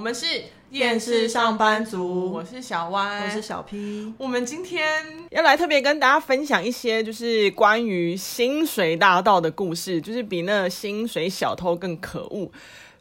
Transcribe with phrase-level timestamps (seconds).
[0.00, 0.24] 我们是
[0.70, 4.14] 厌世上班族，我是小歪，我是小 P。
[4.16, 4.88] 我们今天
[5.30, 12.50] 要来特别跟大家分享一些，就是关于薪水大盗的故事，就是比那薪水小偷更可恶。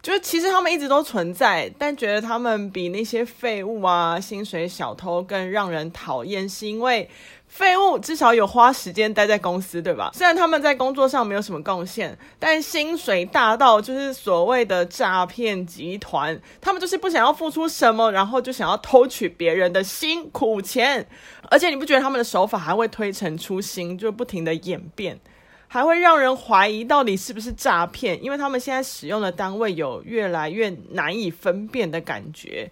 [0.02, 7.10] 就是其实他们一直都存在，但觉得他们比那些废物啊、薪水小偷更让人讨厌，是因为。
[7.50, 10.12] 废物至少有花时间待在公司，对吧？
[10.14, 21.06] 虽然他们在工作上没有什么贡献，但薪水大到就是所谓的诈骗集团，他们就是不想要付出什么，然后就想要偷取别人的辛苦钱。
[21.50, 25.20] 而且你不觉得他们的手法还会推陈出新，就不停的演变，
[25.68, 28.24] 还会让人怀疑到底是不是诈骗？
[28.24, 32.72] 因为他们现在使用的单位有越来越难以分辨的感觉。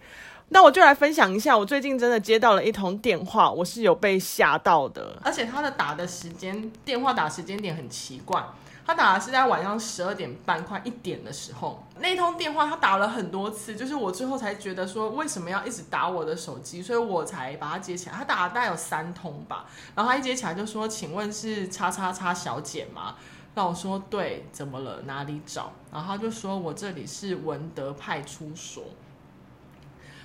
[0.50, 8.42] 那我就来分享一下，我最近真的接到了一通电话，我是有被吓到的，而且他的打的时间，电话打时间点很奇怪，
[8.86, 18.16] 他打的是在晚上十二点半快一点的时候，那通电话他打了很多次，就是我最后才觉得说为什么要一直打我的手机，所以我才把他接起来。
[18.16, 23.16] 他打了大概有三通吧，然后他一接起来就说：“请问是叉叉叉小姐吗？”
[23.54, 25.02] 那我说：“对，怎么了？
[25.04, 28.84] 哪里找？”然后他就说：“我这里是文德派出所。”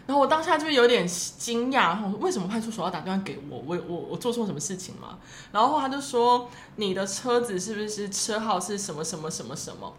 [0.05, 3.63] 然后我当下就有点惊讶，然后为什么派出所要打电话给我？
[3.65, 5.17] 我我我做错什么事情吗？
[5.51, 9.93] 然后他就说，你的车子是不是车号是什么什么什么什么？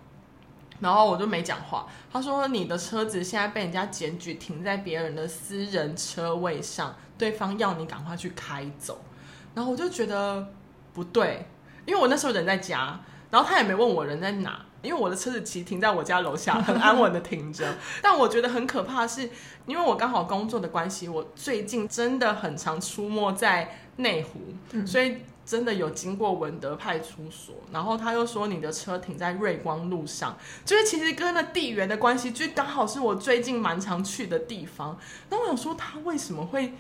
[0.81, 1.87] 然后我就没讲话。
[2.13, 9.01] 他说，你的车子现在被人家检举停在别人的私人车位上，对方要你赶快去开走。
[9.55, 10.53] 然后我就觉得
[10.93, 11.47] 不对，
[11.87, 14.67] 因为我那时候人在家，然后他也没问我人在哪。
[14.85, 17.75] 因为我的车子其实停在我家楼下， 很安稳的停着。
[18.03, 19.29] 但我觉得很可怕的是，
[19.67, 24.41] 因为我刚好工作的关系，我最近真的很常出没在内湖，
[24.73, 27.55] 嗯，所以真的有经过文德派出所。
[27.73, 34.99] 然后他又说你的车停在瑞光路上，就是其实跟那地缘的关系，就刚好是我最近蛮常去的地方。
[35.31, 36.75] 那我想说，他为什么会？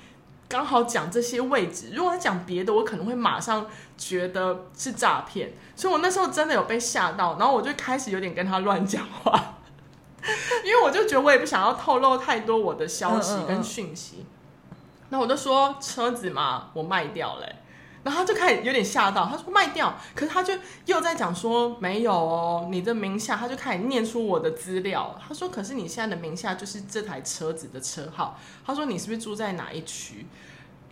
[0.48, 3.66] 刚好讲这些位置，如果他讲别的，我可能会马上
[3.96, 9.56] 觉得是诈骗，所以我那时候真的有被吓到，然后我就开始有点跟他乱讲话，
[10.64, 14.26] 因为我就觉得我也不想要透露太多我的消息跟讯息，
[15.08, 17.46] 那我就说车子嘛，我卖掉了。
[18.04, 20.52] 然后他就开始有点吓到，他说卖掉，可是他就
[20.84, 25.18] 又在讲说没有哦，你的名下，他就开始念出我的资料。
[25.26, 28.38] 他说，可是你现在的名下就是这台车子的车号。
[28.64, 30.26] 他说你是不是住在哪一区？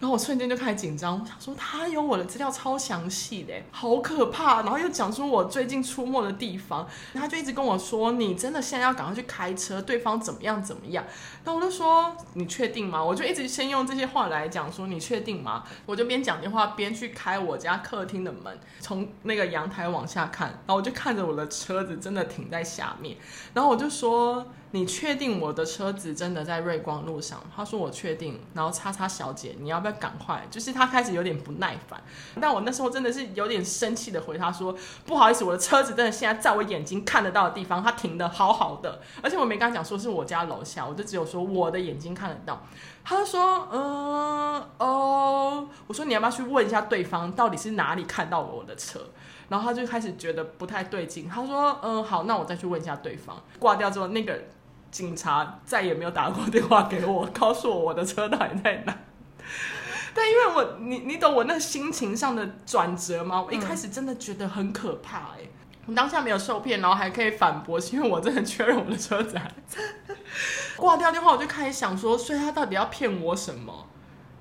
[0.03, 4.63] 然后我瞬间就开始紧张，我想说他有我的资料超详细的，好可怕。
[4.63, 11.05] 然后又讲出我最近出没的地方，他就一直跟我说，你真的现在要赶快去开车，对方怎么样怎么样。
[11.45, 13.01] 然后我就说你确定吗？
[13.01, 15.63] 我就一直先用这些话来讲说你确定吗？
[15.87, 23.17] 我就边讲电话边去开我家客厅的门，从那个阳台往下看，然后我就看着我的车子真的停在下面，
[23.55, 24.45] 然后我就说。
[24.75, 27.39] 你确定我的车子真的在瑞光路上？
[27.55, 28.41] 他说我确定。
[28.55, 30.43] 然后叉叉小姐，你要不要赶快？
[30.51, 32.03] 就是他开始有点不耐烦。
[32.41, 34.75] 但我那时候真的是有点生气的回他说：
[35.05, 39.03] 不好意思，我的车子真的现在在我眼睛看得到的地方，它停得好好的。
[39.23, 42.67] 而且我没跟他讲说是我家楼下，我就只有说我的眼睛看得到。
[43.05, 45.69] 他说：嗯哦。
[45.87, 49.01] 我说你要不要去问一下对方，到底是哪里看到我的车？
[49.51, 51.29] 然后他就开始觉得不太对劲。
[51.29, 53.37] 他说：嗯好，那我再去问一下对方。
[53.59, 54.41] 挂掉之后，那个。
[54.93, 58.97] 警察再也没有打过电话给我，告诉我我的车到底在哪。
[60.15, 63.43] 但因为我，你你懂我那心情上的转折吗？
[63.43, 65.51] 我一开始真的觉得很可怕哎、欸，
[65.87, 69.37] 我当下没有受骗，然后还可以反驳，是因为我真的确认我的车子。
[70.77, 73.89] 挂掉电话，我就开始想说，所以他到底要骗我什么？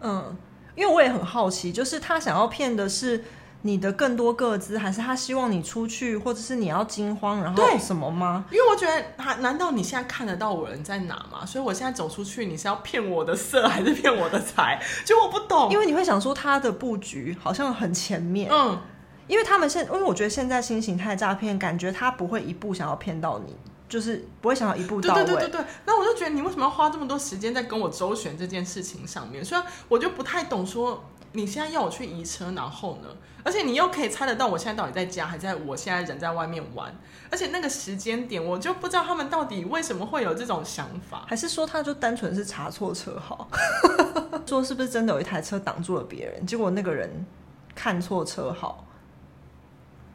[0.02, 0.38] 嗯，
[0.76, 3.24] 因为我也很好奇，就是他想要骗的是。
[3.64, 8.44] 你的更多个资，还是他希望你出去，或者是你要惊慌，然后什么吗？
[8.50, 11.46] 因为我觉得，他难道你现在看得到我人在哪吗？
[11.46, 14.82] 所以我现在走出去，你是要骗我的色，还是骗我的财？
[15.06, 15.72] 就我不懂。
[15.72, 18.50] 因为你会想说，他的布局好像很前面。
[18.52, 18.80] 嗯，
[19.28, 23.56] 因为他们现，因为我觉得现在新形态诈骗，感觉他不会一步想要骗到你，
[23.88, 25.24] 就是不会想要一步到位。
[25.24, 25.66] 对对对对对。
[25.86, 29.46] 那我就觉得，你为什么要花这么多时间在跟我周旋这件事情上面？
[29.46, 31.04] 虽然我就不太懂说。
[31.34, 33.08] 你现在要我去移车，然后呢？
[33.44, 36.94] 而且你又可以猜得到我现在到底在家，还在我现在人在外面玩。
[37.32, 43.48] 而且那个时间点，我就不知道他们到底为什么会有这种想法，还是说他就单纯是查错车号？
[44.46, 47.26] 说是不是真的有一台车挡住了别人，结果那个人
[47.74, 48.86] 看错车号？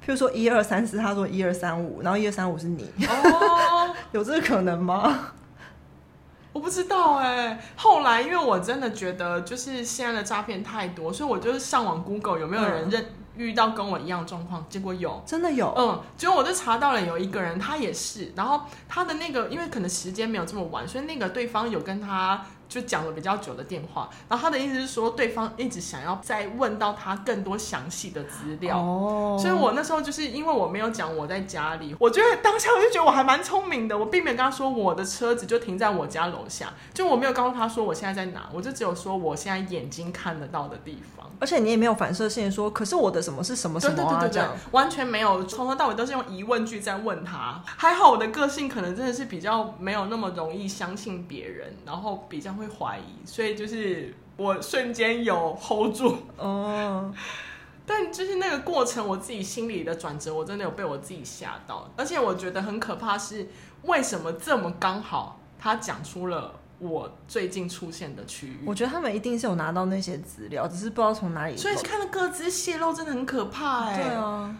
[0.05, 5.33] 譬如说一二三四，他说一二三五，然后一二三五是你，哦， 有这个可能吗？
[6.57, 14.65] 我不知道哎、欸，后来因为我真的觉得就是现在的诈骗太多，所以我就是上网 Google 有没有人认、嗯、遇到跟我一样状况？
[14.71, 22.43] 结果有，真的有，嗯，结果我就查到了有一个人，他也是，然后他的那个，因为可能时间没有这么晚，所以那个对方有跟他。
[22.69, 44.19] 就讲了比较久的电话，然后他的意思是说，对方一直想要再问到他更多详细的资料，哦，所以我那时候就是因为我没有讲我在家里，我觉得当下我就觉得我还蛮聪明的，我并没有跟他说我的车子就停在我家楼下，就我没有告诉他说我现在在哪，我就只有说我现在眼睛看得到的地方，而且你也没有反射性说，可是我的什么是什么什么啊？
[44.21, 53.27] 对对对对对，完全没有，从头到尾都是用疑问句在问他，还好我的个性可能真的是比较没有那么容易相信别人，然后比较会怀疑。
[53.27, 57.13] 所以就是我瞬间有 hold 住哦，
[57.85, 61.91] 但就是那个过程，我自己心里的转折，我真的有被我自己吓到。
[61.97, 63.49] 而且我觉得很可怕是，
[63.83, 68.59] 为什么这么刚好他讲出了我最近出现的区域？
[68.67, 71.57] 我觉得他们一定是有拿到那些资料，只是不知道从哪里。
[71.57, 74.03] 所以看到个资泄露真的很可怕哎、欸。
[74.03, 74.57] 对啊，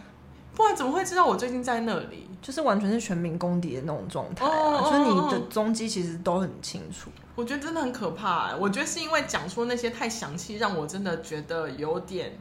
[0.57, 2.27] 不然怎么会知道我最近在那里？
[2.41, 4.81] 就是完全是全民公敌的那种状态啊！
[4.81, 7.11] 所以你的踪迹其实都很清楚。
[7.35, 12.35] 我觉得真的很可怕，欸，我觉得是因为讲出那些太详细，让我真的觉得有点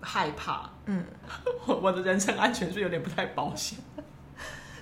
[0.00, 0.68] 害怕。
[0.86, 1.04] 嗯，
[1.66, 3.78] 我的人身安全是有点不太保险。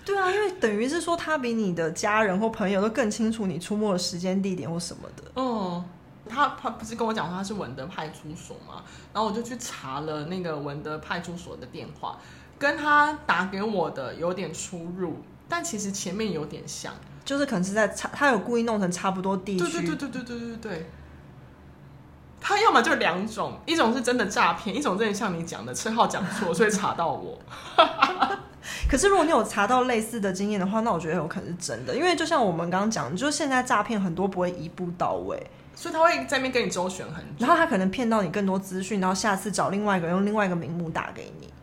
[0.03, 5.25] 对啊，因为等于是说他比你的家人或朋友都更清楚你出没的时间、地点或什么的。
[5.37, 5.85] 嗯，
[6.27, 8.83] 他他不是跟我讲说他是文德派出所嘛，
[9.13, 12.19] 然后我就去查了那个文德派出所的电话，
[12.61, 15.17] 跟他打给我的有点出入，
[15.49, 16.93] 但其实前面有点像。
[17.25, 19.65] 就是可能是在差，他有故意弄成差不多地区。
[19.65, 20.91] 对对对对对对对对。
[22.41, 27.39] 他要么就两种，一种是真的诈骗，一种真的像你讲的车号讲错，所以查到我。
[28.91, 41.60] 可是如果你有查到类似的经验的话，那我觉得有可能是真的，因为就像我们刚刚讲，就是现在诈骗很多不会一步到位，所以他会在那边跟你周旋很久，然后他可能骗到你更多资讯，然后下次找另外一个人用另外一个名目打给你，我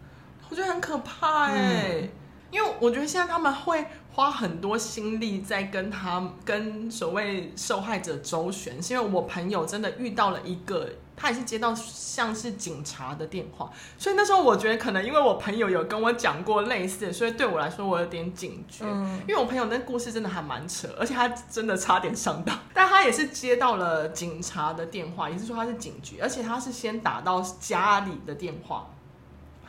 [0.58, 2.02] 觉得很可怕哎、欸。
[2.02, 2.10] 嗯
[2.50, 18.86] 因为我觉得现在他们会花很多心力在跟他跟所谓受害者周旋，是因为我朋友真的遇到了一个，他也是接到像是警察的电话，所以那时候我觉得可能因为我朋友有跟我讲过类似的，所以对我来说我有点警觉。
[18.88, 28.88] 嗯，因为我朋友那故事真的还蛮扯，而且他真的差点上当，但他也是接到了警察的电话，也是说他是警局，而且他是先打到家里的电话。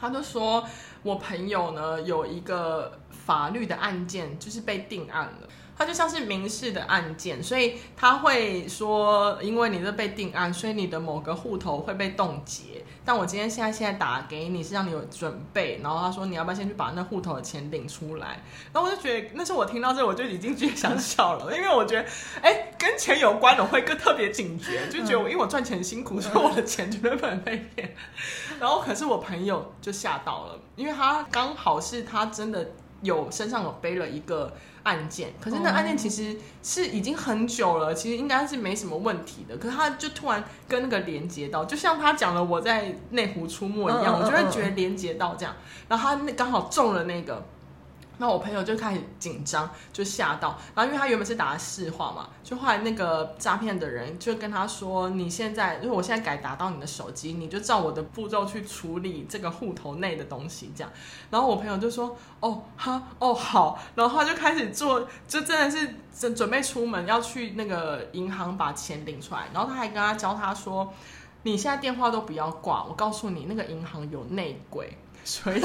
[0.00, 0.64] 他就说，
[1.02, 5.48] 我朋友呢有一个法律的案件，就是被定案了。
[5.78, 12.84] 他就像是民事的案件，所以他会说，因为你这被定案，所以你的某个户头会被冻结。
[13.04, 18.42] 但我今天现在现在打给你是让你有准备，然后他说你要不要先去把那户头的钱领出来？
[18.72, 22.06] 然后我就觉得那时候我听到这，我就已经觉得想笑了，因为我觉得
[22.42, 27.94] 哎，跟钱有关的我会更特别警觉，就觉得我因为我赚钱辛苦，所以我的钱绝对不能被骗。
[28.58, 34.52] 然后可是我朋友就吓到了，因为他刚好是他真的有身上有背了一个。
[34.88, 39.56] 案件，可是那案件其实是已经很久了，其实应该是没什么问题的。
[39.58, 45.54] 可是他就突然跟那个连接到，就像他讲了我在内湖出没一样，我就会觉得连接到这样。
[45.88, 47.44] 然后他那刚好中了那个。
[48.18, 50.58] 那我朋友就开始紧张，就吓到。
[50.74, 60.92] 然后因为他原本是打市话嘛，就后来那个诈骗的人就跟他说：“你现在，因为我现在改打到你的手机，你就照我的步骤去处理这个户头内的东西。”这样。
[61.30, 69.46] 然后我朋友就说：“哦，哈，哦，好。”然后他就开始做， 就真的是准准备出门要去那个银行把钱领出来。
[69.54, 70.92] 然后他还跟他教他说
[71.44, 75.62] ：“你现在电话都不要挂，我告诉你，那个银行有内鬼，所以。”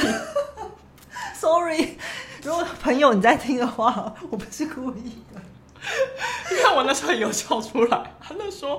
[1.36, 1.98] Sorry，
[2.41, 5.41] 如果朋友你在听的话，我不是故意的，
[6.51, 8.15] 因为我那时候有笑出来。
[8.20, 8.75] 他那说：“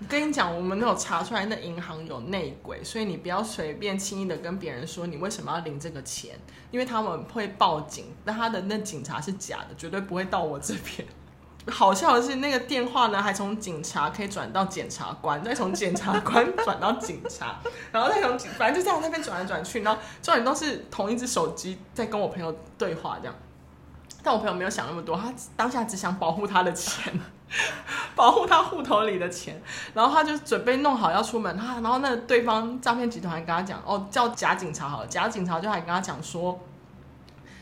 [0.00, 6.38] 我跟你讲，我们都有查出来，那银行有内鬼，所以你不要随便轻易的跟别人说你为什么要领这个钱，
[6.70, 11.06] 因为他们会报警，那他的那警察是假的，绝对不会到我这边。”
[11.70, 17.56] 好笑的是，那个电话呢，还从警察可以转到检察官，再从检察官转到警察，
[17.92, 23.34] 然后再从，反正就这样那边转来转去，然后重点都是同一只手机在跟我朋友对话这样。
[24.22, 27.18] 但我朋友没有想那么多，他当下只想保护他的钱，
[28.14, 29.62] 保护他户头里的钱，
[29.94, 36.58] 然后他就准备弄好要出门，他然后那对方诈骗集团还跟他讲，哦，叫假警察好了，假警察就还跟他讲说。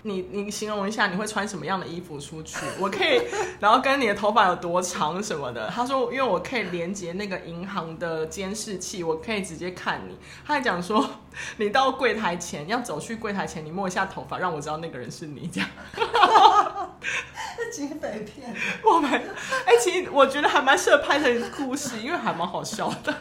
[0.07, 2.65] 你你形容一下你会穿什么样的衣服出去？
[2.79, 3.21] 我可以，
[3.59, 5.69] 然后跟你的头发有多长什么的。
[5.69, 10.17] 他说，因为我可以连接那个银行的监视器，我可以直接看你。
[10.47, 11.05] 他还讲说，
[11.57, 15.51] 你到柜台前要走去柜台前，你摸一下头发，让我知道那个人是你。
[15.53, 15.69] 这样，
[17.57, 23.15] 这警匪片，我们哎、欸，其实我觉得还蛮适合拍成故事，因为还蛮好笑的。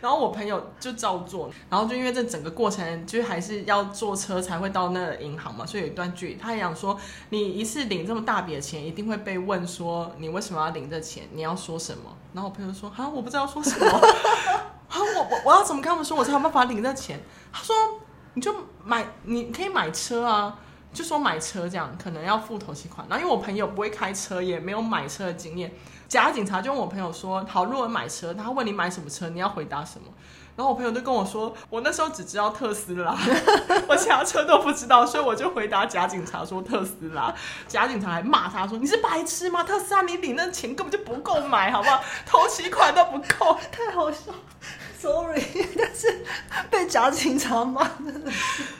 [0.00, 6.34] 然后我朋友就照做，然后就因为这整个过程就是还是要坐车才会到那个银行嘛，所以有一段距离。
[6.36, 12.16] 他也想说，你一次领这么大笔的钱，一定会被问说你为什么要领这钱，你要说什么？
[12.32, 13.86] 然后我朋友说，啊，我不知道说什么，
[14.88, 17.20] 啊，我我我要怎么跟他们说，我才有办法领这钱？
[17.52, 17.74] 他说，
[18.34, 18.54] 你就
[18.84, 20.58] 买，你可以买车啊。
[20.92, 25.72] 就说买车这样可能要付头期款，然后因为我朋友不会开车，也没有买车的经验，
[26.08, 30.06] 假警察就问我朋友说：“好，如果买车，他问你买什么车，你要回答什么？”
[30.56, 33.16] 然后我朋友就跟我说：“我那时候只知道特斯拉，
[33.88, 37.32] 我其他车都不知道，所以我就回答假警察说特斯拉。”
[37.68, 39.62] 假警察还骂他说：“你是白痴吗？
[39.62, 42.02] 特斯拉你领那钱根本就不够买，好不好？
[42.26, 44.32] 头期款都不够， 太好笑。”
[45.00, 45.42] Sorry，
[45.78, 46.26] 但是
[46.70, 48.12] 被假警察骂的，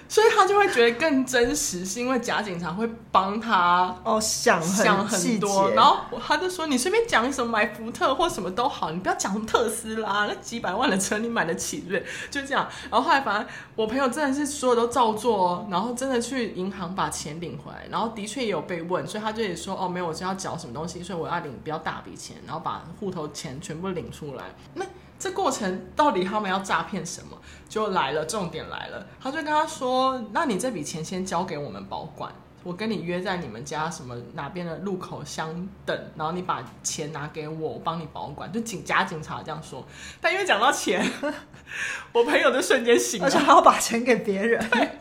[0.07, 12.07] 所以他就会觉得更真实，是因为假警察会帮他哦想想很多，然后他就说，你随便讲什么买福特或什么都好，你不要讲什么特斯拉那几百万的车你买得起对不对？
[12.31, 24.85] 就这样，然后后来反正我朋友真的是所有都照做，然后真的去银行把钱领回来，然后的确也有被问，所以他就也说哦没有，我是要缴什么东西，所以我要领比较大笔钱，然后把户头钱全部领出来，那。
[25.21, 27.37] 这过程到底他们要诈骗什么？
[27.69, 29.07] 就来了，重点来了。
[29.21, 32.33] 他就跟他说：“那你这笔钱先交给我们保管，
[32.65, 39.87] 我跟你约在你们家什么哪边的路口相等，然后你把钱拿给我，我帮你保管。”就警假警察这样说。
[40.23, 41.07] 但因为讲到钱，
[42.13, 44.61] 我朋友就瞬间醒了，而且还要把钱给别人，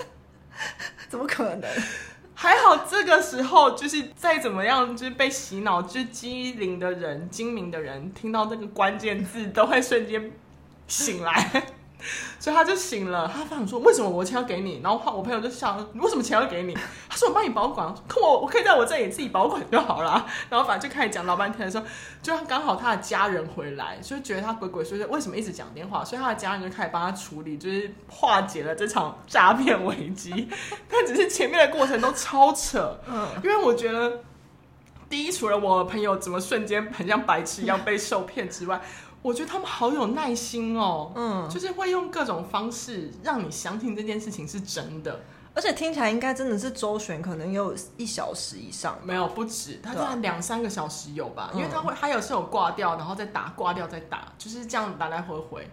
[1.09, 1.69] 怎么可能？
[2.41, 10.31] 还好这个时候，就是再怎么样，就是被洗脑，就是机灵的人、精明的人，听到这个关键字都会瞬间
[10.87, 11.65] 醒来。
[12.39, 16.73] 所以他就醒了，他反正说：“为什么我钱要给你？”然后我朋友就笑：“你为什么钱要给你？”
[17.09, 20.25] 他说：“我帮你保管，可我我可以在我这里自己保管就好了。
[20.49, 21.85] ”然后反正就开始讲老半天的时候，
[22.23, 26.03] 就刚好他的家人回来，就觉得他鬼鬼祟祟，为什么一直讲电话？
[26.05, 30.47] 所以他的家人就开始帮他处理，就是化解了这场诈骗危机。
[30.89, 34.21] 但只是前面的过程都超扯，嗯，因为我觉得
[35.09, 38.79] 第一，除了我朋友怎么瞬间很像白痴一样被受骗之外。
[39.21, 45.19] 我觉得他们好有耐心哦，嗯，就是会用各种方式让你相信这件事情是真的，
[45.53, 55.69] 而且听起来应该真的是周旋，可能有一小时以上，没有不止，他大概两三个小时有吧，因为他会他有时候挂掉，然后再打，挂掉再打，就是这样来来回回。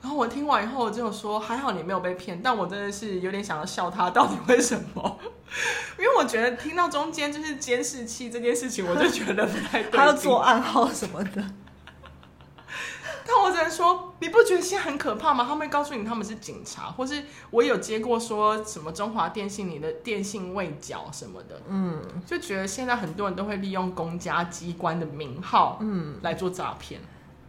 [0.00, 5.18] 然后我听完以后我就说，还好你没有被骗，但我真的是有点想要笑他到底为什么，
[5.98, 11.44] 因为我觉得听到中间就是监视器这件事情，我就觉得不太对，他要做暗号什么的。
[13.30, 15.44] 但我只能说，你不觉得现在很可怕吗？
[15.46, 26.98] 他们会告诉你他们是警察，或是我有接过说什么中华电信你的电信未缴什么的，嗯，就觉得现在很多人都会利用公家机关的名号，嗯，来做诈骗。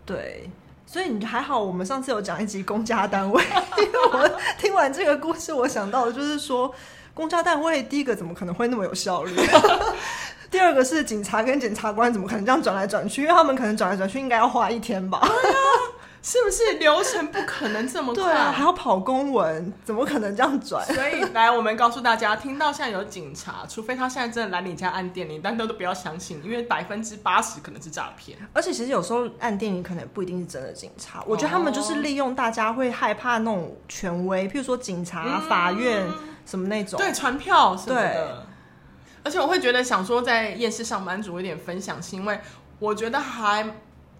[0.05, 0.51] 对，
[0.85, 3.41] 所以你还好，我们上次有讲一集公家单位，
[3.77, 6.75] 因 为我听完这个故事，我想到的就是说，
[7.13, 9.33] 公家单位第一个怎么可能会那么有效率？
[10.51, 13.21] 第二个是警察跟检察官怎么可能这样转来转去？
[13.21, 15.21] 因为他们可能转来转去应该要花一天吧？
[16.21, 18.23] 是不是流程不可能这么快？
[18.23, 20.85] 对啊，还要跑公文，怎么可能这样转？
[20.85, 28.37] 所以来，我们告诉大家，听到现在有警察，除非他现在真的来你家按电铃，但都都不要相信，因为百分之八十可能是诈骗。
[28.53, 36.05] 而且其实有时候按电铃可能也不一定是真的警察，我觉得他们就是利用大家会害怕那种权威，譬如说警察、嗯、法院
[36.45, 38.45] 什么那种，对，传票什么的。
[39.21, 42.39] 而且我会觉得想说在夜市上班族有点分享，是因为
[42.79, 43.65] 我觉得还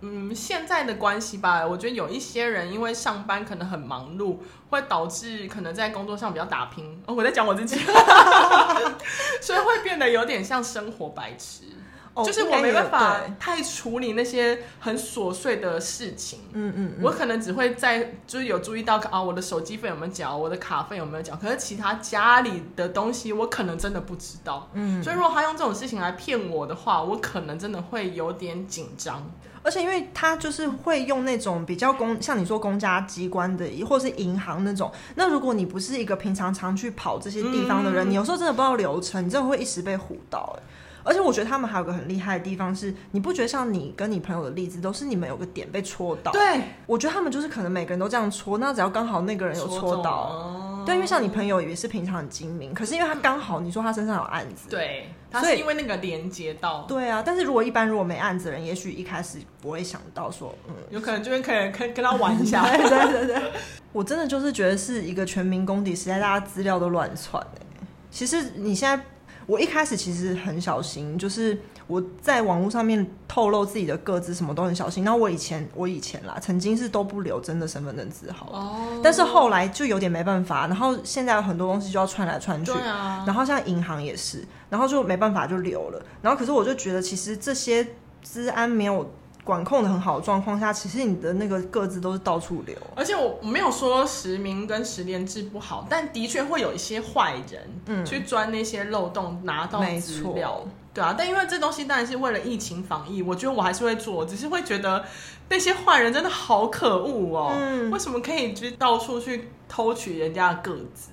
[0.01, 4.37] 嗯现在的关系吧，我觉得有一些人因为上班可能很忙碌，
[4.69, 7.01] 会导致可能在工作上比较打拼。
[7.05, 7.77] 哦，我在讲我自己，
[9.41, 11.63] 所以会变得有点像生活白痴。
[12.15, 29.31] 就是我没办法太处理那些很琐碎的事情，嗯嗯，我可能只会在就是有注意到啊，我的手机费有没有缴，我的卡费有没有缴，可是其他家里的东西我可能真的不知道，嗯，所以如果他用这种事情来骗我的话，我可能真的会有点紧张，
[29.63, 40.63] 而且因为他就是会用那种比较公，像你说公家机关的，或是银行那种，那如果你不是一个平常常去跑这些地方的人，嗯，你有时候真的不知道流程，你真的会一时被唬到，欸，
[41.03, 46.31] 而且我觉得他们还有个很厉害的地方是，你不觉得像你跟你朋友的例子，都是你们有个点被戳到？
[46.31, 57.23] 对，我觉得他们就是可能每个人都这样戳，那只要刚好那个人有戳到，对，因为像你朋友也是平常很精明，可是因为他刚好你说他身上有案子，对，他是因为那个连接到，对啊。
[57.25, 63.51] 但是如果一般如果没案子的人，也许一开始不会想到说，嗯，有可能就边可以跟跟他玩一下，对对对对。
[63.91, 67.41] 我真的就是觉得是一个全民公敌时代，大家资料都乱窜，
[68.11, 69.03] 其实你现在。
[69.49, 75.03] 我一开始其实很小心，就是我在网络上面透露自己的个资什么都很小心。
[75.03, 80.67] 然后我以前我以前啦，曾经是都不留真的身份证字号，哦，但是后来就有点没办法。
[80.67, 85.99] 然后现在有很多东西就要串来串去，啊、然后像银行也是，然后就没办法就留了。
[86.21, 87.87] 然后可是我就觉得，其实这些
[88.21, 89.11] 资安没有。
[89.49, 92.77] 管控的很好的状况下，其实你的那个个资都是到处流。
[92.95, 100.63] 而且我没有说实名跟实联制不好，但的确会有一些坏人，嗯，去钻那些漏洞拿到资料，
[100.93, 101.15] 对啊。
[101.17, 105.03] 但因为这东西当然是为了疫情防疫，我觉得我还是会做，只是会觉得
[105.49, 111.09] 那些坏人真的好可恶哦，嗯，为什么可以就是到处去偷取人家的个资？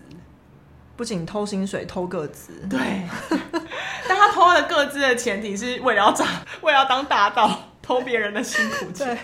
[0.95, 2.79] 不仅偷薪水，偷个资，对。
[4.07, 6.27] 但他偷了个资的前提是为了要长，
[6.61, 7.51] 为了要当大盗。
[7.87, 9.07] 偷别人的辛苦钱。
[9.07, 9.19] 对，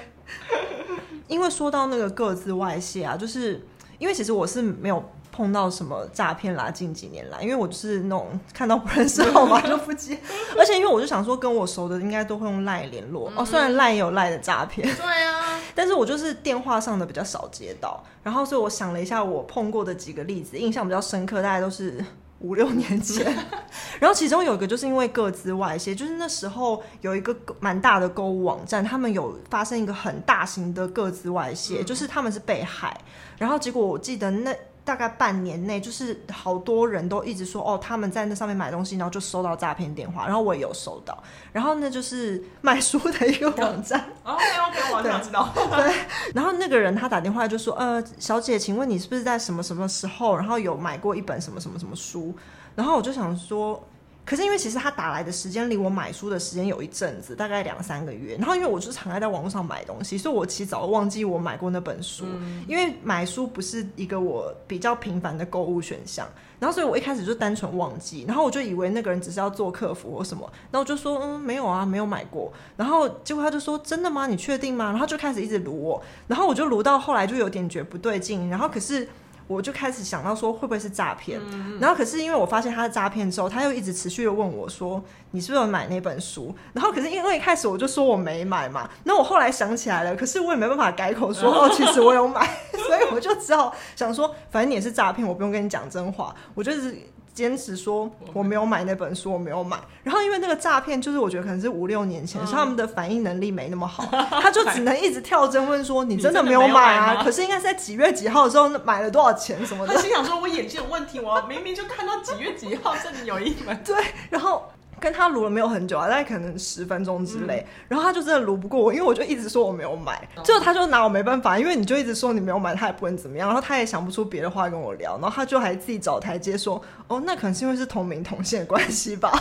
[1.26, 3.66] 因为说到那个各自外泄啊，就是
[3.99, 5.02] 因为其实我是没有
[5.33, 10.16] 碰到什么诈骗啦，近几年来，因为我就是那种看到不认识号码 就不接，
[10.57, 22.04] 而且因为我就想说跟我熟的应该都会用赖联络、嗯、哦，虽然赖也有赖的诈骗，对啊， 但是我就是电话上的比较少接到，然后所以我想了一下，我碰过的几个例子，印象比较深刻，大概都是。
[22.42, 23.25] 五六年前，
[23.99, 33.00] 然后其中有一个就是因为各自外泄，就是那时候有一个蛮大的购物网站，他们有发生一个很大型的各自外泄，就是他们是被害，
[33.38, 34.54] 然后结果我记得那。
[34.84, 41.22] 大概半年内，就是好多人都一直说哦，他们在那上面买东西，然后就收到诈骗电话，然后我也有收到，
[41.52, 44.00] 然后那就是卖书的一个网站。
[44.24, 45.48] 哦，OK OK，我想知道。
[45.54, 45.94] 对，
[46.34, 52.34] 然后那个人他打电话就说，呃，小姐，请问你是不是在什么什么时候，然后有买过一本什么什么什么书？
[52.74, 53.82] 然后我就想说。
[54.25, 58.37] 可是因为其实他打来的时间离我买书的时间有一阵子，大概两三个月。
[58.37, 62.25] 然后因为我就是常爱在网络上买东西，所以我其实早就忘记我买过那本书。
[62.26, 62.64] 嗯。
[62.69, 66.26] 因为买书不是一个我比较频繁的购物选项。
[66.61, 70.49] 然后所以我一开始就单纯忘记，然后我就以为那个人只是要做客服或什么。
[70.71, 72.52] 然后我就说嗯，没有啊，没有买过。
[72.76, 74.29] 然后结果他就说真的吗？
[74.29, 74.91] 你确定吗？
[74.91, 76.00] 然后就开始一直撸我。
[76.29, 78.49] 然后我就撸到后来就有点觉不对劲。
[78.49, 79.09] 然后可是。
[79.52, 86.54] 我就开始想到说会不会是诈骗，嗯，然后可是因为我发现他是诈骗之后，他又一直持续的问我说，你是不是有买那本书？
[86.73, 96.97] 然后可是因为一开始我就说我没买嘛，那我后来想起来了，可是我也没办法改口说 哦，其实我有买，所以我就只好想说，反正你也是诈骗，我不用跟你讲真话，我就是。
[97.34, 99.78] 坚持说我没有买那本书，我没有买。
[100.02, 104.04] 然后因为那个诈骗，就是我觉得可能是五六年前，所以他们的反应能力没那么好，
[104.40, 109.95] 他就只能一直跳针问说：“你真的没有买啊？”可是应该是在几月几号的时候买了多少钱什么的。
[109.95, 113.76] 他心想说：“我眼睛有问题，我明明就看到几月几号这里有一本。
[113.84, 113.97] ”对，
[114.30, 114.71] 然后。
[115.02, 129.32] 跟他撸了没有很久啊，大概可能十分钟之类，嗯，然后他就真的撸不过我，因为我就一直说我没有买，最后他就拿我没办法，因为你就一直说你没有买，他也不能怎么样，然后他也想不出别的话跟我聊，然后他就还自己找台阶说，哦，那可能是因为是同名同姓的关系吧，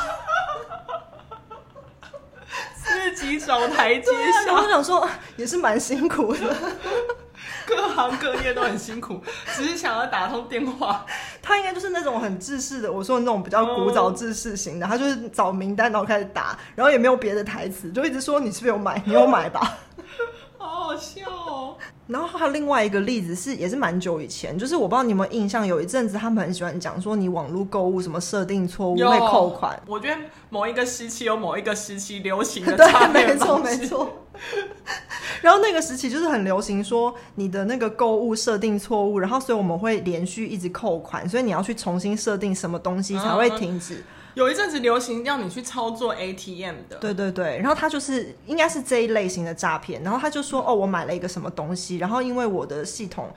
[3.13, 4.11] 自己找台阶
[4.45, 6.39] 下，我想说也是蛮辛苦的。
[7.65, 9.21] 各行各业都很辛苦，
[9.55, 11.05] 只是想要打通电话。
[11.51, 19.03] 他应该就是那种很制式的，我说的那种比较古早制式型的，他就是找名单，然后开始打，然后也没有别的台词，就一直说你是不是有买？
[19.05, 19.77] 你有买吧？
[20.57, 21.75] 好好笑哦。
[22.07, 29.81] 然后还有另外一个例子是，也是蛮久以前，就是我不知道你有没有印象，有一阵子他们很喜欢讲说你网络购物什么设定错误会扣款。
[29.87, 30.17] 我觉得
[30.49, 34.27] 某一个时期有某一个时期流行的，对，没错没错。
[35.41, 43.95] 然后那个时期就是很流行说你的那个购物设定错误，然后所以我们会连续一直扣款，所以你要去重新设定什么东西才会停止。
[43.95, 53.29] 嗯有一阵子流行要你去操作 ATM 的，对对对，然后他就是应该是这一类型的诈骗，然后他就说哦，我买了一个什么东西，然后因为我的系统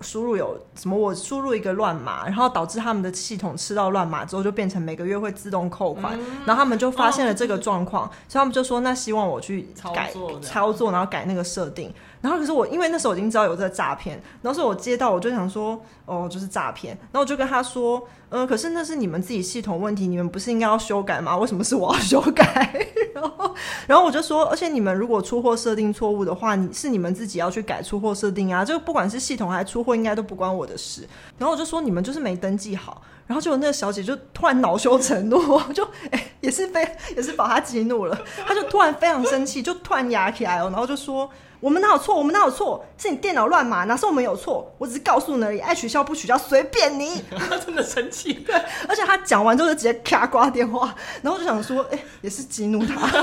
[0.00, 11.92] 输入有什么，我输入一个乱码，然后导致他们的系统吃到乱码之后，就变成每个月会自动扣款，嗯、然后他们就发现了这个状况，哦、所以他们就说那希望我去改操作，操作，然后改那个设定。
[12.20, 16.96] 然后可是我因为那时候已经知道有这个诈骗，然后所以我接到我就想说，哦，就是诈骗。
[17.12, 21.36] 然后我就跟他说，嗯、可是那是你们自己系统问题，你们不是应该要修改吗？
[21.36, 22.86] 为什么是我要修改？
[23.14, 23.54] 然后，
[23.86, 28.64] 然后我就说，而且你们如果出货设定错误的话，你是你们自己要去改出货设定啊。
[28.64, 31.08] 这个不管是系统还是出货，应该都不关我的事。
[31.38, 33.02] 然后我就说，你们就是没登记好。
[33.26, 35.38] 然后就有那个小姐就突然恼羞成怒，
[35.72, 36.86] 就哎也是被
[37.16, 41.30] 也是把她激怒了，她就突然非常生气，就突然压起来哦，然后就说。
[41.64, 42.14] 我们哪有错？
[42.14, 42.84] 我们哪有错？
[42.98, 44.70] 是你电脑乱码，哪是我们有错？
[44.76, 47.24] 我只是告诉你而已，爱取消不取消随便你。
[47.30, 48.54] 他 真的生气，对，
[48.86, 53.10] 而且他讲完之后就直接咔挂电话，然后就想说，哎、欸，也是激怒他。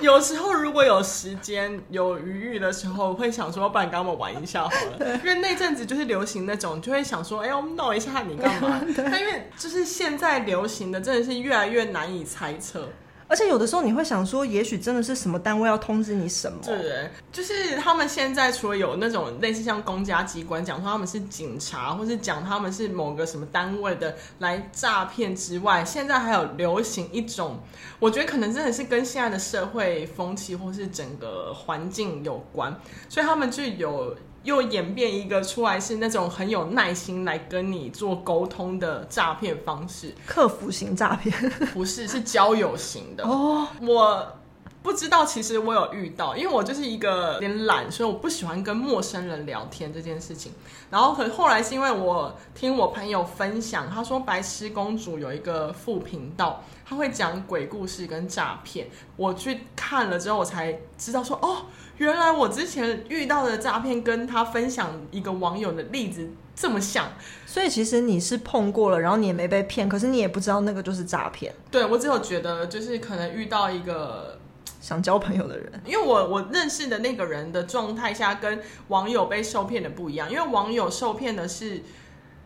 [0.00, 5.16] 有时候如果有时间有余裕的时候，会想说，不然跟他们玩一下好了。
[5.22, 8.80] 因为那阵子就是流行那种，就会想说，哎、欸，我们闹一下你干嘛？
[8.96, 12.88] 但因为就是现在流行的真的是越来越难以猜测。
[13.32, 16.58] 而且有的时候你会想说，也许真的是什么单位要通知你什么？
[16.62, 27.58] 对，就是他们现在除了有那种类似像公家机关讲说他们是警察，或是讲他们是某个什么单位的来诈骗之外，现在还有流行一种，
[27.98, 34.14] 我觉得可能真的是跟现在的社会风气或是整个环境有关，所以他们就有。
[34.44, 41.34] 又演变一个出来是那种很有耐心来跟你做沟通的诈骗方式，客服型诈骗。
[41.72, 43.24] 不是，是交友型的。
[43.24, 43.66] 哦。
[43.80, 44.38] 我
[44.82, 50.52] 不知道，其实我有遇到，因为我就是一个有点懒，所以我不喜欢跟陌生人聊天这件事情。
[50.90, 58.88] 然后可后来是因为我听我朋友分享，他说白痴公主有一个副频道，他会讲鬼故事跟诈骗。
[59.16, 61.66] 我去看了之后，我才知道说哦。
[61.98, 67.06] 原来我之前遇到的诈骗跟他分享一个网友的例子这么像，
[67.46, 71.54] 所以其实你是碰过了，然后你也没被骗，可是你也不知道那个就是诈骗。
[71.70, 74.40] 对，我只有觉得就是可能遇到一个
[74.82, 81.82] 想交朋友的人，因为我我认识的那个人的状态下跟网友被受骗的不一样，因为网友受骗的是。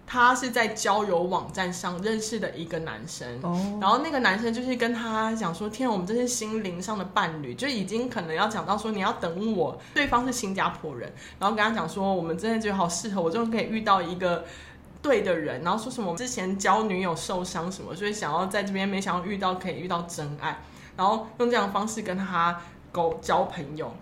[0.08, 3.56] 他是在交友网站上认识的一个男生，oh.
[3.82, 14.44] 然后那个男生就是跟他讲说：“天，我们这是心灵上的伴侣，就已经可能要讲到说你要等我。”对方是新加坡人，然后跟他讲说：“我们真的觉得好适合，我终于可以遇到一个
[15.02, 20.62] 对的人。”然后说什么之前交女友受伤什么，所以想要在这边没想到遇到可以遇到真爱，
[20.96, 23.92] 然后用这样的方式跟他沟交朋友。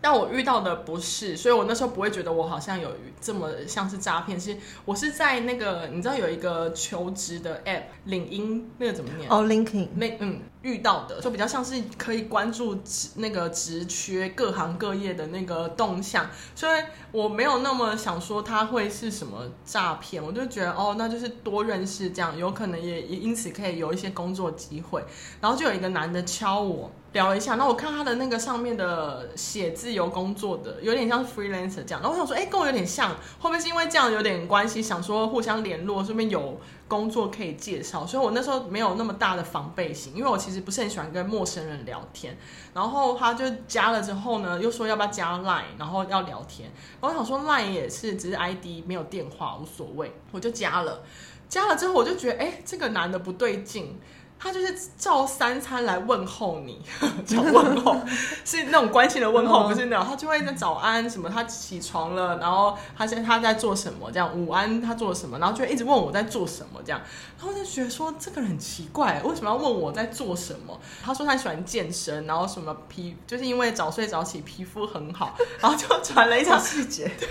[0.00, 4.40] 但我遇到的不是，所以我那时候不会觉得我好像有这么像是诈骗。
[4.40, 9.30] 是，我是在那个你知道有一个求职的 app，领英那个怎么念？
[9.30, 9.88] 哦、oh，LinkedIn。
[9.94, 12.78] 那嗯，遇到的就比较像是可以关注
[13.16, 20.22] 那个职缺，各行各业的那个动向，所以我没有那么想说他会是什么诈骗。
[20.22, 25.04] 我就觉得哦，那就是多认识这样，有可能也也因此可以有一些工作机会。
[25.40, 26.90] 然后就有一个男的敲我。
[27.12, 32.00] 聊一下，那我看他的那个上面的写自由工作的，有点像 freelancer 这样。
[32.00, 38.06] 然后我想说，哎、跟我有点像，会不会是因为这样有点关系，想说互相联络，顺便有工作可以介绍。
[38.06, 42.36] 所以我那时候没有那么大的防备心，因为我其实不是很喜欢跟陌生人聊天。
[42.74, 46.70] 然后他就加了之后呢，又说要不要加 line，然后要聊天。
[47.00, 51.02] 我想说 line 也是只是 ID，没有电话，无所谓，我就加了。
[51.48, 53.98] 加了之后我就觉得，哎、欸，这个男的不对劲。
[54.42, 56.82] 他就是照三餐来问候你，
[57.24, 57.96] 叫问候
[58.44, 67.00] 是那种关心的问候，不是那种他就会在早安什么，他起床了，然后他现在他在做什么，这样午安他做了什么，然后就一直问我在做什么，这样，
[67.38, 70.76] 然后就觉得说这个人很奇怪，为什么要问我在做什么？
[71.04, 77.08] 他说他喜欢健身，然后什么皮就是因为早睡早起皮肤很好，然后就传了一条细节。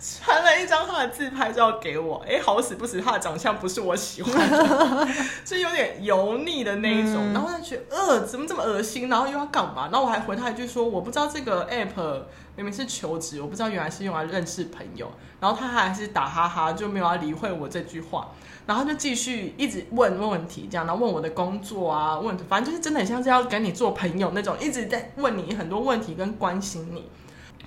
[0.00, 5.08] 传了一张他的自拍照给我，哎，好死不死，他的长相不是我喜欢的，
[5.44, 9.08] 就有点油腻的那一种，嗯、然后他就觉得，呃，怎么这么恶心？
[9.08, 9.88] 然后又要干嘛？
[9.90, 12.22] 然后我还回他一句说，我不知道这个 app
[12.56, 15.10] 明明是求职，我不知道原来是用来认识朋友。
[15.40, 18.28] 然后他还是打哈哈，就没有要理会我这句话，
[18.66, 27.10] 然后就继续一直问问问题，这样，然后问我的工作啊，问，反正就是真的很像是要跟你做朋友那种，一直在问你很多问题跟关心你。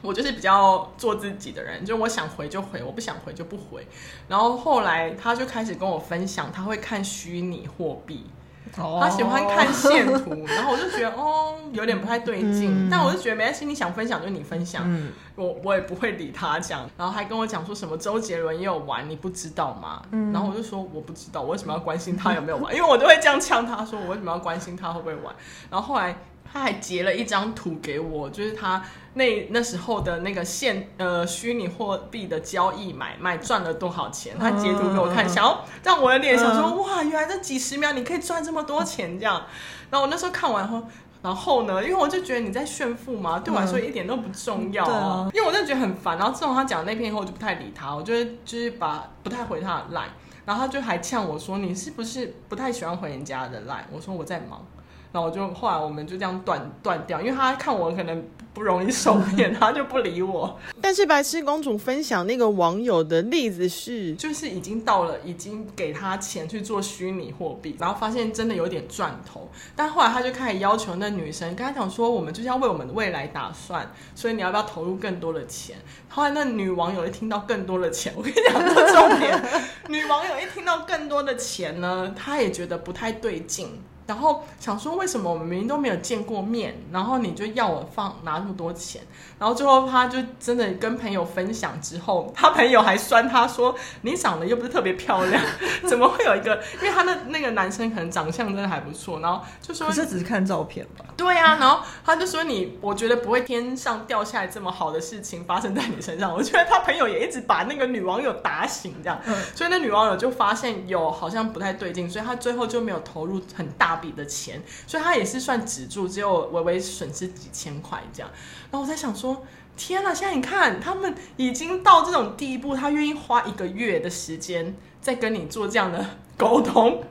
[0.01, 3.85] 我就是比较做自己的人，就我想回就回，我不想回就不回。
[4.27, 8.27] 然后后来他就开始跟我分享，他会看虚拟货币，
[8.71, 12.87] 他喜欢看线图， 然后我就觉得哦，有点不太对劲。
[12.87, 16.87] 嗯、但我就觉得没关系，你想分享就你分享，嗯、我我也不会理他这样。
[16.95, 20.03] 然后还跟我讲说什么周杰伦也有玩，你不知道吗？
[20.11, 22.73] 嗯、然后我就说我不知道，我为什么要关心他有没有玩？
[22.75, 25.35] 因为我就会这样呛他说，我为什么要关心他会不会玩？
[25.71, 26.15] 然后后来。
[26.51, 28.83] 他还截了一张图给我，就是他
[29.13, 39.45] 那那时候的那个现呃虚拟货币的交易买卖赚了多少钱，他截图给我看，嗯、想要 让我的脸想说、嗯、哇，原来这几十秒你可以赚这么多钱这样。
[39.89, 40.83] 然后我那时候看完后，
[41.21, 46.17] 然后呢，因为我就觉得你在炫富嘛，对我来说一点都不重要啊，嗯、因为我真的觉得很烦。
[46.17, 48.13] 然后自从他讲那篇以后，我就不太理他，我就
[48.45, 50.09] 就是把不太回他的 line，
[50.45, 53.85] 然后他就还呛我说，你是不是不太喜欢回人家的 line？
[53.91, 54.65] 我说我在忙。
[55.11, 60.59] 然后我就后来我们就这样断断掉，因为他看我可能不容易受 骗，他就不理我。
[60.81, 69.49] 但是白痴公主分享那个网友的例子是，就是已经到了，已经给他钱去做虚拟货币，然后发现真的有点赚头。
[69.75, 75.77] 但后来他就开始要求那女生，跟他讲说，我们就是要为我们的未来打算，所以你要不要投入更多的钱？
[76.09, 79.41] 后来那女网友一听到更多的钱，我跟你讲这重点，
[79.87, 83.79] 女网友一听到更多的钱呢，她也觉得不太对劲。
[84.07, 89.01] 然后想说为什么我们明明都没有见过面，然后你就要我放拿那么多钱，
[89.37, 95.43] 然后最后他就真的跟朋友分享之后，他朋友还酸他说你长得又不是特别漂亮，
[95.87, 96.59] 怎么会有一个？
[96.81, 101.05] 因为他的那个男生可能长相真的还不错，然后就说可是只是看照片吧？
[101.17, 106.33] 对啊，然后他就说你，我觉得不会天上掉下来这么好的事情发生在你身上。
[106.33, 118.31] 我觉得他朋友也一直把那个女网友打醒，这样，嗯、所以那女网友就发现有好像不太对劲，所以他最后就没有投入很大笔的钱，所以他也是算止住，只有微微损失几千块这样。
[118.71, 126.03] 然后我在想说，天哪，现在你看他们已经到这种地步，他愿意花一个月的时间在跟你做这样的
[126.37, 127.03] 沟通，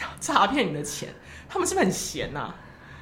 [0.00, 1.08] 要诈骗你的钱，
[1.48, 2.54] 他们是不是很闲呐、啊？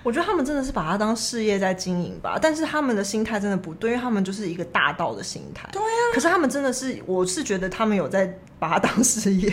[0.02, 5.66] 我觉得他们真的是把它当事业在经营吧，但是他们的心态真的不对，因为他们就是一个大道的心态。
[5.72, 5.88] 对呀。
[6.12, 9.50] 可是他们真的是，我是觉得他们有在把它当事业。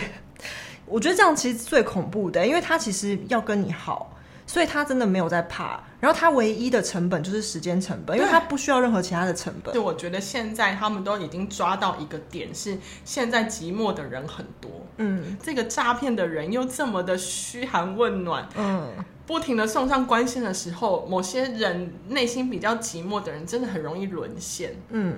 [0.92, 4.14] 我觉得这样其实最恐怖的，因为他其实要跟你好，
[4.46, 5.82] 所以他真的没有在怕。
[5.98, 9.72] 然后他唯一的成本就是时间成本，因为他不需要任何其他的成本。
[9.72, 14.70] 对我觉得现在他们都已经抓到一个点，是现在寂寞的人很多。
[14.98, 18.48] 嗯，这个诈骗的人又这么的嘘寒问暖。
[18.56, 18.88] 嗯。
[19.24, 24.74] 不停的送上关心的时候，某些人内心比较寂寞的人，真的很容易沦陷。
[24.90, 25.14] 嗯，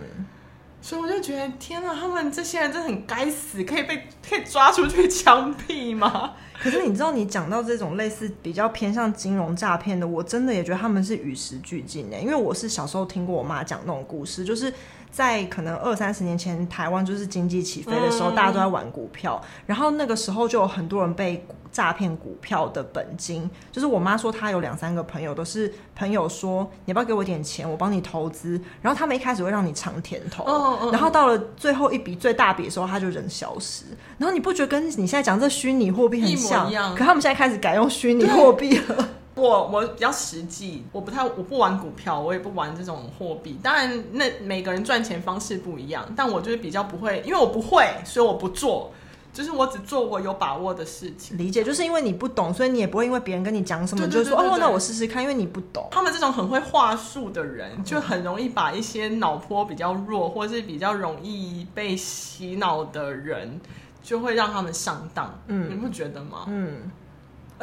[0.86, 6.34] 所以我就觉得，天哪，他们这些人真的很该死，可以被可以抓出去枪毙吗？
[6.60, 12.20] 可是你知道，你讲到这种类似比较偏向金融诈骗的，我真的也觉得他们是与时俱进的。
[12.20, 14.70] 因为我是小时候听过我妈讲那种故事，就是。
[15.14, 23.48] 在可能二三十年前，台湾就是经济起飞的时候，嗯、大家都在玩股票，然后那个时候就有很多人被诈骗股票的本金。
[23.70, 28.60] 就是我妈说，她有两三个朋友，都是朋友说，你要不要给我点钱，我帮你投资。
[28.82, 33.84] 然后他们一开始会让你尝甜头，哦哦、然后到了最后一笔最大笔的时候，他就人消失。
[34.18, 36.68] 然后你不觉得跟你现在讲这虚拟货币很像？
[36.96, 39.08] 可他们现在开始改用虚拟货币了。
[39.34, 43.58] 我我比较实际，我不太我不玩股票，我也不玩这种货币。
[43.62, 48.92] 当然，那每个人赚钱方式不一样，但我就是比较不会，因为我不会，所以我不做。
[49.32, 51.36] 就是我只做我有把握的事情。
[51.36, 55.20] 理解，就是因为你不懂，所以你也不会因为别人跟你讲什么，就是说哦，那我试试看。
[55.20, 63.60] 因为你不懂，他们这种很会话术的人，就很容易把一些脑波比较弱，或是比较容易被洗脑的人，
[64.04, 65.36] 就会让他们上当。
[65.48, 66.44] 嗯，你不觉得吗？
[66.46, 66.88] 嗯。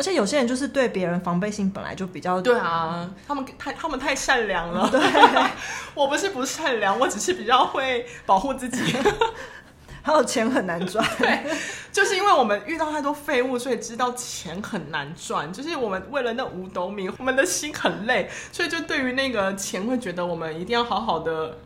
[0.01, 4.89] 而且有些人就是对别人防备心本来就比较对啊，他们太他们太善良了。
[4.89, 4.99] 对，
[5.93, 8.95] 我不是不善良，我只是比较会保护自己。
[10.01, 11.43] 还有钱很难赚， 对，
[11.91, 15.53] 就是因为我们遇到太多废物，所以知道钱很难赚。
[15.53, 21.59] 就是我们为了那五斗米，我们的心很累，所以就对于那个钱会觉得我们一定要好好的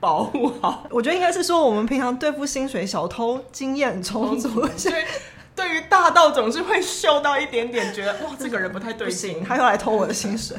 [0.00, 0.86] 保护好。
[0.88, 4.94] 我觉得应该是说，我们平常对付薪水小偷经验很充足，所以。
[5.54, 10.56] 对于大道总是会嗅到一点点，觉得哇，这个人不太对劲，他又来偷我的薪水，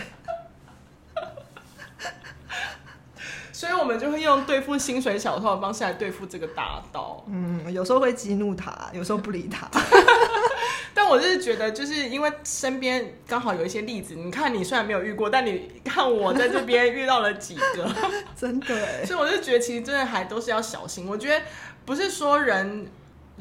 [3.51, 7.23] 所以我们就会用对付薪水小偷的方式来对付这个大盗。
[7.27, 9.67] 嗯，有时候会激怒他，有时候不理他。
[10.93, 17.89] 但我就是觉得，就是因为身边刚好有一些例子，你看你虽然没有遇过，但你看我在这边遇到了几个，
[18.38, 19.06] 真的。
[19.06, 21.08] 所以我就觉得，其实真的还都是要小心。
[21.08, 21.43] 我觉得
[21.84, 22.88] 不是说人。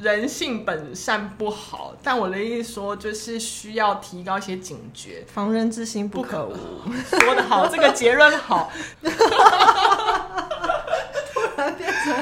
[0.03, 5.23] 人性本善不好，但我的意思说，就是需要提高一些警觉。
[5.33, 6.53] 防人之心不可无，
[7.09, 8.69] 可 说的好，这个结论好。
[11.33, 12.15] 突然变成，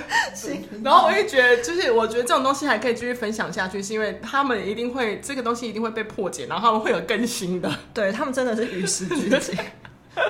[0.84, 7.72] 然后我也觉得，就是我觉得这种东西还可以继续分享下去，是因为他们一定会这个东西一定会被破解，然后他们会有更新的。
[7.94, 9.58] 对，他们真的是与时俱进。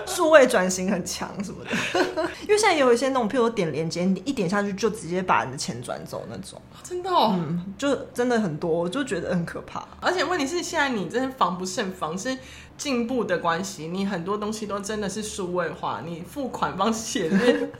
[0.05, 1.71] 数位转型很强什么的，
[2.43, 9.87] 因为现在也有一些那种，譬如说点连接，你一点下去就直接把你的钱转走那种，真的，哦，嗯，就真的很多，我就觉得很可怕。
[9.99, 12.37] 而且问题是，现在你真的防不胜防，是
[12.77, 17.71] 进步的关系，你很多东西都真的是数位化，你付款方式也是。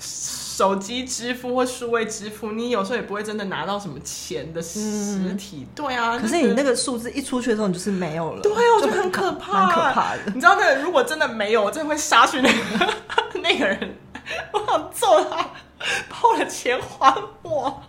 [0.60, 5.66] 手机支付或数位支付，你有时候也不会真的拿到什么钱的实体。
[5.66, 8.42] 嗯、对啊，可是你那个数字一出去的时候，你就是没有了。
[8.42, 10.20] 对啊，我觉得很可怕，蛮可怕的。
[10.26, 12.94] 你知道那个如果真的没有，我真的会杀去那个
[13.36, 13.96] 那个人，
[14.52, 15.38] 我想揍他，
[16.10, 17.82] 把我的钱还我。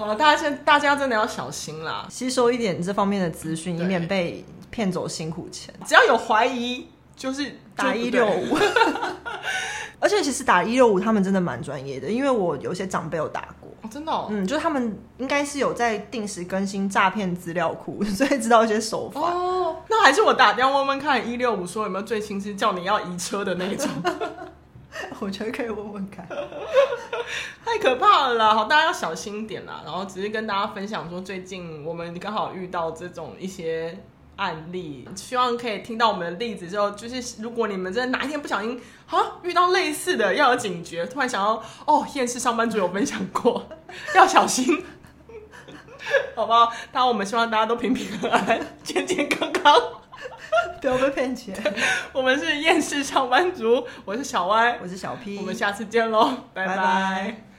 [0.00, 5.74] 好了，大家现大家真的要小心啦，吸收一点这方面的资讯，以免被骗走辛苦钱。
[5.84, 8.56] 只要有怀疑，就是打一六五。
[10.00, 19.20] 而且其实打一六五，他们真的蛮专业的，因为我有些长辈有打过，哦、真的、哦，嗯，就是他们应该是有在定时更新诈骗资料库， 所以知道一些手法。
[19.20, 23.86] 哦，那还是我打电话问问看一六五说有没有最新是叫你要移车的那一种，
[25.20, 26.26] 我觉得可以问问看。
[27.64, 28.54] 太可怕了！
[28.54, 29.82] 好，大家要小心点啦。
[29.84, 34.02] 然后只是跟大家分享说，最近我们刚好遇到这种一些
[34.36, 43.68] 案例，希望可以听到我们的例子之后，就是如果你们真的哪一天不小心啊遇到类似的，要有警觉，突然想要哦，厌世上班族有分享过，
[44.16, 44.84] 要小心，
[46.34, 46.72] 好不好？
[46.90, 49.74] 当然我们希望大家都平平安安、健健康康，
[50.80, 51.54] 不要被骗钱。
[52.12, 56.76] 我们是厌世上班族，我是小歪，我是小 P，我们下次见喽，拜拜。
[56.76, 57.49] 拜拜。